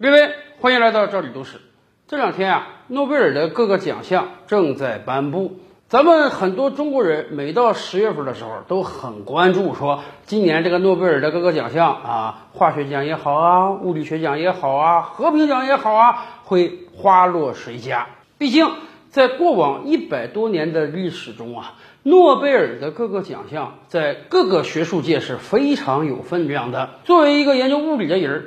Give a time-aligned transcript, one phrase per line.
[0.00, 0.30] 各位，
[0.60, 1.58] 欢迎来到这里都市。
[2.06, 5.56] 这两天啊，诺贝尔的各个奖项正在颁布。
[5.88, 18.06] 咱们很多中国人每到十月份的时候都很关注，说今年这个诺贝尔的各个奖项啊，化学奖也好啊，物理学奖也好啊，和平奖也好啊，会花落谁家？
[18.38, 18.70] 毕竟
[19.10, 21.74] 在过往一百多年的历史中啊，
[22.04, 26.90] 诺贝尔的各个奖项在各个学术界是非常有分量的。
[27.02, 28.44] 作为一个研究物理的人儿，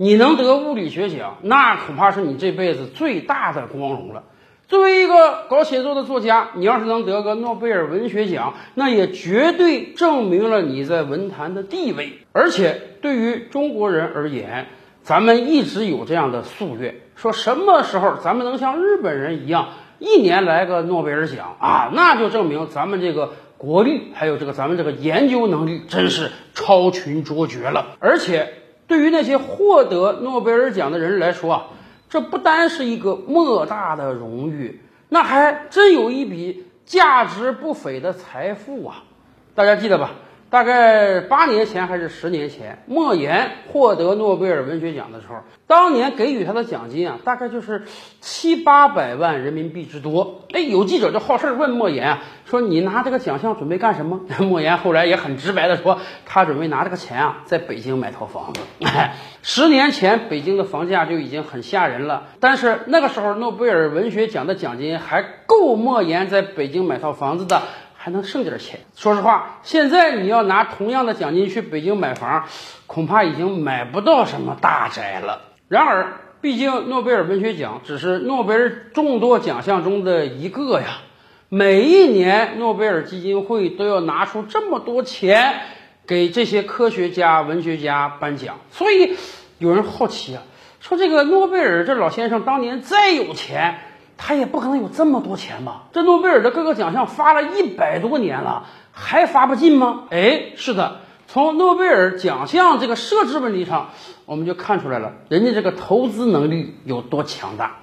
[0.00, 4.22] 你能得物理学奖，那恐怕是你这辈子最大的光荣了。
[4.68, 12.20] 作为一个搞写作的作家，你要是能得个诺贝尔文学奖，那也绝对证明了你在文坛的地位。
[12.32, 14.68] 而且对于中国人而言，
[15.02, 27.96] 咱们一直有这样的夙愿，说什么时候咱们能像日本人一样，一年来个诺贝尔奖啊，那就证明咱们这个国力还有这个咱们这个研究能力真是超群卓绝了。
[27.98, 28.52] 而且
[28.88, 31.66] 对于那些获得诺贝尔奖的人来说啊。
[32.10, 34.80] 这不单是一个莫大的荣誉，
[35.10, 39.04] 那还真有一笔价值不菲的财富啊！
[39.54, 40.12] 大家记得吧？
[40.50, 47.82] 大概八年前还是十年前，莫言获得诺贝尔文学奖的时候，当年给予他的奖金啊，大概就是
[48.20, 50.46] 七八百万人民币之多。
[50.52, 54.20] 哎，有记者就好事问莫言啊，说你拿这个奖项准备干什么？
[54.40, 58.60] 莫言后来也很直白的说，他准备拿这个钱啊，在北京买套房子。
[59.42, 67.62] 十年前北京的房价就已经很吓人了，但是那个时候诺贝尔文学奖的奖金还够莫言在北京买套房子的。
[68.00, 68.78] 还能剩点钱。
[68.94, 72.44] 说实话，现在你要拿同样的奖金去北京买房，
[72.86, 75.42] 恐怕已经买不到什么大宅了。
[75.66, 81.00] 然而，毕竟诺贝尔文学奖只是诺贝尔众多奖项中的一个呀。
[81.48, 85.60] 每一年，诺贝尔基金会都要拿出这么多钱
[86.06, 88.60] 给这些科学家、文学家颁奖。
[88.70, 89.16] 所以，
[89.58, 90.42] 有人好奇啊，
[90.78, 93.80] 说这个诺贝尔这老先生当年再有钱。
[94.18, 95.84] 他也不可能有这么多钱吧？
[95.92, 100.02] 这诺贝尔的各个奖项发了一百多年了，还发不尽吗？
[100.10, 100.96] 哎，是的，
[101.28, 103.90] 从诺贝尔奖项这个设置问题上，
[104.26, 107.76] 我们就看出来了，人家这个投资能力有多强大。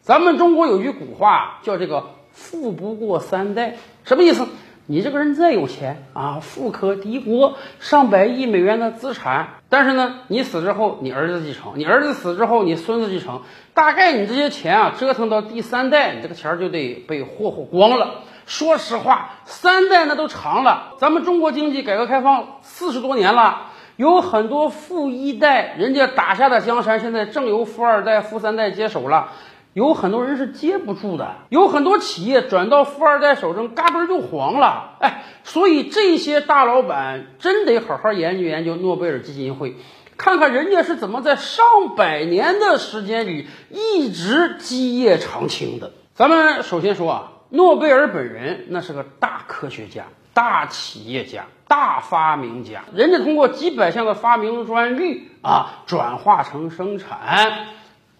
[0.00, 4.46] 咱们中国有句古话叫这个“富不过三代”，什么意思？
[4.90, 13.42] 你这个人再有钱啊，富可敌国，上百亿美元的资产，但是呢，你死之后，你儿子继承；你儿子死之后，你孙子继承。
[13.72, 18.22] 大概你这些钱啊，折腾到第三代，你这个钱就得被霍霍光了。
[18.46, 20.94] 说实话，三代那都长了。
[20.98, 29.28] 咱们中国经济改革开放四十多年了，有很多富一代，人家打下的江山，现在正由富二代、富三代接手了。
[29.72, 34.96] 有很多人是接不住的，有很多企业转到富二代手中，嘎嘣就黄了。
[35.00, 39.76] 哎，所以这些大老板真得好好研究研究诺贝尔基金会，
[40.16, 41.64] 看看人家是怎么在上
[41.96, 45.92] 百年的时间里一直基业长青的。
[46.14, 57.68] 咱们首先说啊，诺贝尔本人那是个大科学家、大企业家、大发明家，人家通过几百项的发明专利啊，转化成生产。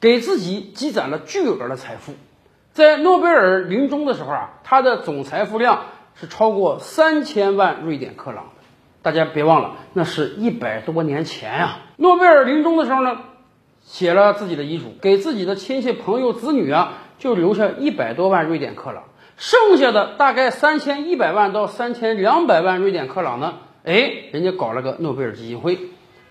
[0.01, 2.15] 给自己积攒了巨额的财富，
[2.73, 5.83] 在诺贝尔临终的时候啊，他的总财富量
[6.15, 8.51] 是超过三千万瑞典克朗的。
[9.03, 11.79] 大家别忘了，那是一百多年前啊。
[11.97, 13.19] 诺贝尔临终的时候呢，
[13.83, 19.05] 写了自己的遗嘱，给自己的亲戚、朋友、子女啊，就留下一百多万瑞典克朗，
[19.37, 25.79] 剩下的大概三千一百万到三千两百万瑞典克朗呢，哎，人家搞了个诺贝尔基金会。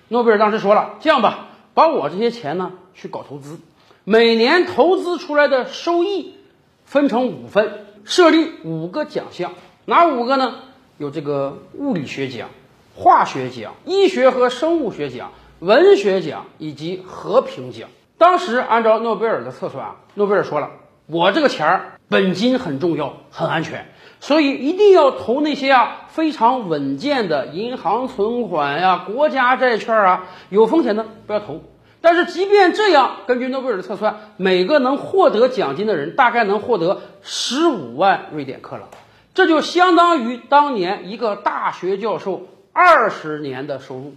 [0.08, 1.46] 诺贝尔当时说了，这样吧。
[1.76, 3.60] 把我这些钱呢去搞投资，
[4.04, 6.36] 每年投资出来的收益
[6.84, 9.54] 分成五份，设立五个奖项，
[9.86, 10.56] 哪五个呢？
[10.98, 12.50] 有这个物理学奖、
[12.94, 17.88] 化学奖、医学和生物学奖、文学奖以及和平奖。
[18.18, 20.72] 当时按照诺贝尔的测算啊，诺贝尔说了，
[21.06, 23.86] 我这个钱儿本金很重要，很安全，
[24.20, 31.62] 所以一定要投那些啊非常稳健的银行存款呀、国家债券啊，有风险的不要投。
[32.02, 38.88] 但是即便这样，根据诺贝尔的测算，每个能获得奖金的人大概能获得十五万瑞典克朗，
[39.34, 44.16] 这就相当于当年一个大学教授二十年的收入。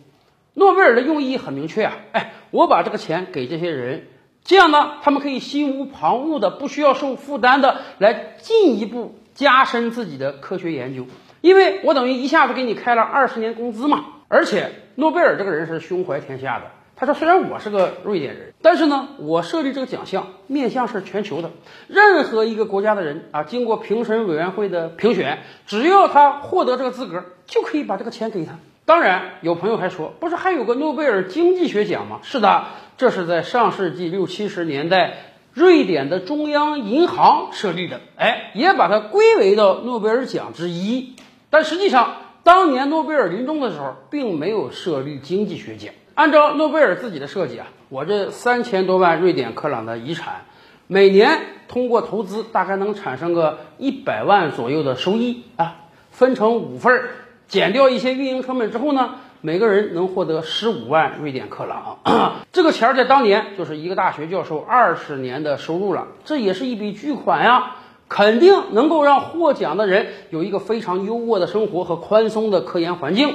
[0.54, 4.06] 诺贝尔的用意很明确啊，哎，我把这个钱给这些人，
[4.44, 11.06] 这样呢，他们可以心无旁骛的、不需要受负担的来进一步加深自己的科学研究，
[11.40, 14.04] 因为我等于一下子给你开了二十年工资嘛。
[14.28, 16.66] 而且诺贝尔这个人是胸怀天下的。
[17.02, 21.50] 他说：“虽然我是个瑞典人，但是呢，我设立这个奖项面向是全球的，
[21.88, 28.52] 任何一个国家的人啊，经过评审委员会的评选，只要他获得这个资格，就可以把这个钱给他。
[28.84, 32.20] 当然，有朋友还说，不是还有个诺贝尔经济学奖吗？
[32.22, 32.66] 是的，
[32.96, 35.16] 这是在上世纪六七十年代，
[35.52, 41.16] 瑞典的中央银行设立的，哎，也把它归为到诺贝尔奖之一。
[41.50, 42.14] 但实际上，
[42.44, 45.92] 当年诺贝尔临终的时候，并没有设立经济学奖。
[46.14, 50.42] 按照诺贝尔自己的设计啊，我这三千多万瑞典克朗的遗产，
[50.86, 55.76] 每年通过投资大概能产生个一百万左右的收益啊，
[56.10, 57.10] 分成五份儿，
[57.48, 62.00] 减掉一些运营成本之后呢，每个人能获得十五万瑞典克朗。
[62.52, 67.76] 这个钱儿在当年就是一个大学教授二十年的收入了，这也是一笔巨款呀，
[68.10, 73.34] 肯定能够让获奖的人有一个非常优渥的生活和宽松的科研环境。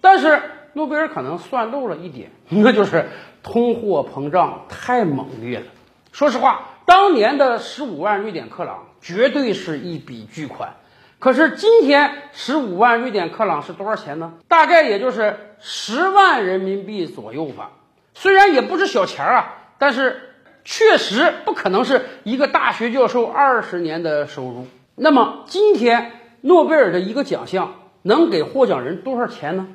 [0.00, 0.40] 但是。
[0.76, 3.06] 诺贝尔可能算漏了一点， 那就是
[3.42, 5.64] 通货膨胀太猛烈了。
[6.12, 10.74] 说实话，当年的十五万瑞典克朗绝对是一笔巨款。
[11.18, 14.34] 可是今天十五万瑞典克朗是多少钱呢？
[14.48, 17.70] 大概也就是十万人民币左右吧。
[18.12, 24.66] 虽然也不是小钱儿啊，但是确实不可能是一个大学教授二十年的收入。
[24.94, 26.12] 那么今天
[26.42, 29.68] 诺贝尔的一个奖项能给获奖人多少钱呢？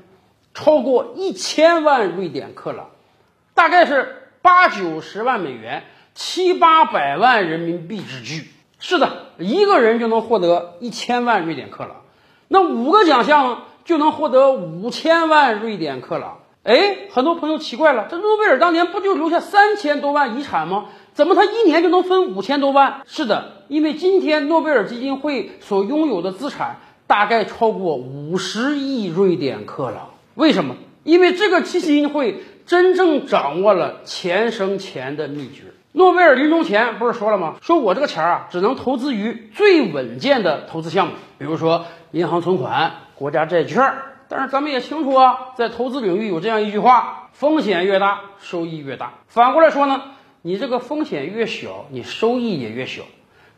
[0.53, 2.89] 超过一千万瑞典克朗，
[3.53, 5.83] 大概是八九十万美元，
[6.13, 8.50] 七八百万人民币之巨。
[8.80, 11.98] 是的，一个人就能获得一千万瑞典克朗，
[12.48, 16.39] 那五个奖项呢，就能获得五千万瑞典克朗。
[16.63, 20.86] 哎，很多朋友奇怪了，这诺贝尔当年不就留下三千多万遗产吗？
[21.13, 23.01] 怎么他一年就能分五千多万？
[23.06, 26.77] 是的，因为今天诺贝尔基金会所拥有的资产
[27.07, 30.11] 大概超过五十亿瑞典克朗。
[30.36, 30.75] 为什么？
[31.04, 35.63] 因为这个基金会真正掌握了钱生钱的秘诀。
[35.94, 37.56] 诺贝尔临终前不是说了吗？
[37.62, 43.94] 说我这个钱啊，只能投资于最稳健的投资项目，比如说银行存款、国家债券。
[44.30, 49.16] 但是咱们也清楚啊，在投资领域有这样一句话：风险越大，收益越大。
[49.28, 50.04] 反过来说呢，
[50.42, 53.01] 你这个风险越小，你收益也越小。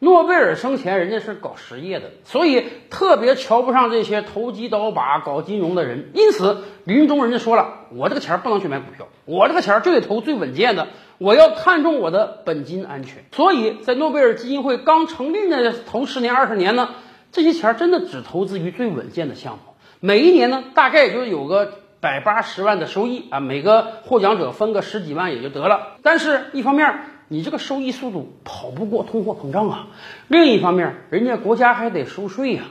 [0.04, 6.12] 诺贝尔生前人家是搞实业的，所以特别瞧不上这些投机倒把、搞金融的人。
[6.14, 10.90] 因此，临终人家说了：“我这个钱不能去买股票，我这个钱就得投最稳健的，
[11.20, 16.90] 我要看重我的本金安全。”所以在诺贝尔基金会刚成立的头十年、二十年呢，
[17.32, 19.60] 这些钱真的只投资于最稳健的项目。
[20.02, 21.72] 每一年呢，大概也就有个
[22.02, 25.94] 百八十万的收益啊，每个获奖者分个十几万也就得了。
[26.04, 27.00] 但是，一方面，
[27.30, 29.88] 你这个收益速度跑不过通货膨胀啊！
[30.28, 32.64] 另一方面，人家国家还得收税呀。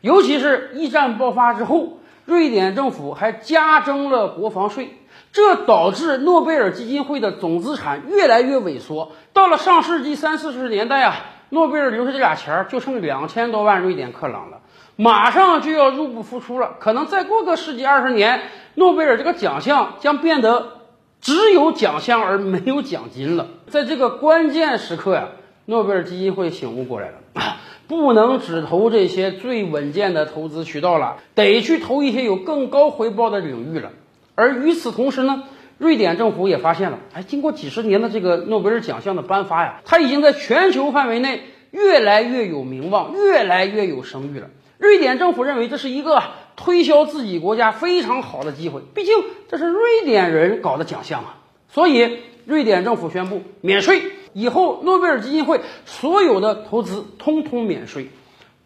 [0.00, 4.98] 尤其是一战爆发之后，瑞典政府还加征了国防税，
[5.32, 9.12] 这导致诺贝尔基金会的总资产越来越萎缩。
[9.32, 11.16] 到了上世纪三四十年代啊，
[11.48, 14.60] 诺贝尔留下这俩钱儿就剩两千多万瑞典克朗了，
[14.96, 16.76] 马上就要入不敷出了。
[16.80, 18.42] 可能再过个十几二十年，
[18.74, 20.79] 诺贝尔这个奖项将变得。
[21.20, 25.28] 只有奖项而没有奖金了，在这个关键时刻呀，
[25.66, 27.56] 诺贝尔基金会醒悟过来了，
[27.86, 33.90] 不能只投这些最稳健的投资渠道了，得去投一些有更高回报的领域了。
[34.34, 35.44] 而与此同时呢，
[35.76, 44.48] 瑞典政府也发现了，哎，经过几十年的这个诺贝尔奖项的颁发呀，它已经在全球范围内越来越有名望，越来越有声誉了。
[44.78, 46.22] 瑞典政府认为这是一个。
[46.62, 49.14] 推销自己国家非常好的机会，毕竟
[49.48, 51.38] 这是瑞典人搞的奖项啊，
[51.70, 54.02] 所以瑞典政府宣布免税，
[54.34, 58.10] 以后诺贝尔基金会所有的投资通通免税。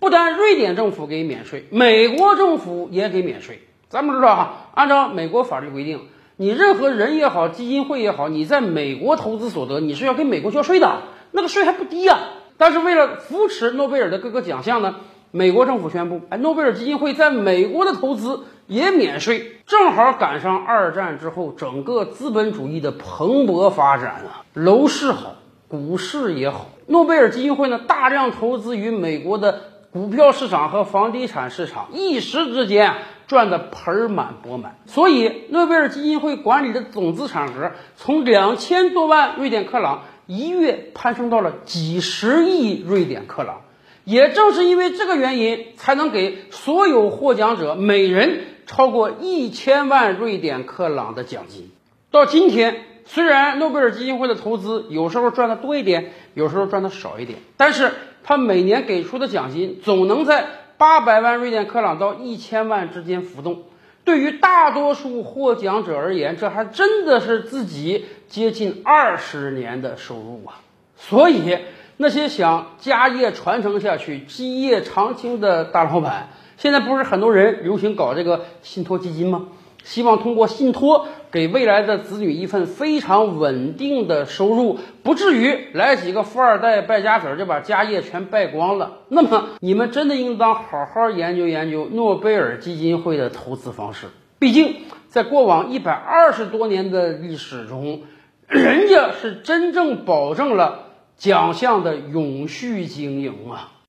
[0.00, 3.60] 不单瑞典政府给免税，美国政府也给免税。
[3.88, 6.00] 咱们知道哈，按照美国法律规定，
[6.36, 12.18] 你任何人也好，基金会也好，你在美国投资所得，你是要给美国交税的，那个税还不低啊。
[12.58, 14.96] 但是为了扶持诺贝尔的各个奖项呢？
[15.36, 25.34] 美国政府宣布，哎，诺贝尔基金会在美国的投资也免税，正好赶上二战之后整个资本主义的蓬勃发展啊，楼市好，
[25.66, 29.58] 股市也好，诺贝尔基金会呢大量投资于美国的
[29.92, 32.94] 股票市场和房地产市场，一时之间
[33.26, 43.62] 赚得盆满钵满，所以诺贝尔基金会管理的总资产额从两千多万瑞典克朗一跃攀升到了几十亿瑞典克朗。
[44.04, 51.70] 也正是因为这个原因，才能给所有获奖者每人超过一千万瑞典克朗的奖金。
[52.10, 57.92] 到今天，虽然诺贝尔基金会的投资有时候赚的多一点，有时候赚的少一点，但是
[58.22, 60.46] 他每年给出的奖金总能在
[60.76, 63.62] 八百万瑞典克朗到一千万之间浮动。
[64.04, 70.60] 对于大多数获奖者而言，这还真的是自己接近二十年的收入啊！
[70.94, 71.56] 所以。
[71.96, 79.46] 那些想家业传承下去、基业长青的大老板，现在不是很多人流行搞这个信托基金吗？
[79.84, 89.00] 希望通过信托给未来的子女一份非常稳定的收入，不至于来几个富二代败家子就把家业全败光了。
[89.08, 94.06] 那么，你们真的应当好好研究研究诺贝尔基金会的投资方式。
[94.38, 94.76] 毕竟，
[95.08, 98.04] 在过往一百二十多年的历史中，
[98.48, 100.83] 人家是真正保证了
[101.16, 103.73] 奖项的永续经营啊。